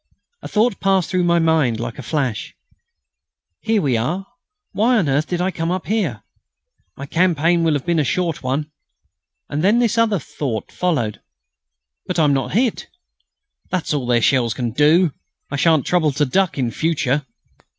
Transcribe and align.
A 0.41 0.47
thought 0.47 0.79
passed 0.79 1.11
through 1.11 1.25
my 1.25 1.37
mind 1.37 1.79
like 1.79 1.99
a 1.99 2.01
flash: 2.01 2.55
"Here 3.59 3.83
we 3.83 3.95
are! 3.97 4.25
Why 4.71 4.97
on 4.97 5.07
earth 5.07 5.27
did 5.27 5.41
I 5.41 5.51
come 5.51 5.69
up 5.69 5.85
here? 5.85 6.23
My 6.97 7.05
campaign 7.05 7.63
will 7.63 7.73
have 7.73 7.85
been 7.85 7.99
a 7.99 8.03
short 8.03 8.41
one!" 8.41 8.71
And 9.47 9.63
then 9.63 9.77
this 9.77 9.99
other 9.99 10.17
thought 10.17 10.71
followed: 10.71 11.21
"But 12.07 12.17
I'm 12.17 12.33
not 12.33 12.53
hit! 12.53 12.87
That's 13.69 13.93
all 13.93 14.07
their 14.07 14.23
shells 14.23 14.55
can 14.55 14.71
do! 14.71 15.13
I 15.51 15.55
shan't 15.55 15.85
trouble 15.85 16.11
to 16.13 16.25
duck 16.25 16.57
in 16.57 16.71
future." 16.71 17.27